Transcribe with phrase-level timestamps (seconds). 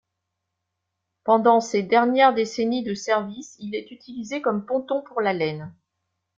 [1.25, 5.75] Pendant ses dernières décennies de service, il est utilisé comme ponton pour la laine.